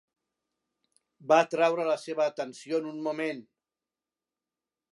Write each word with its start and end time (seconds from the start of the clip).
Va 1.31 1.37
atraure 1.43 1.85
la 1.89 1.97
seva 2.05 2.25
atenció 2.31 2.81
en 2.85 2.89
un 2.93 2.99
moment. 3.09 3.45